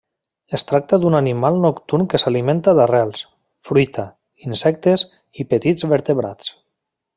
[0.57, 3.23] Es tracta d'un animal nocturn que s'alimenta d'arrels,
[3.71, 4.07] fruita,
[4.49, 5.07] insectes
[5.43, 6.53] i petits vertebrats.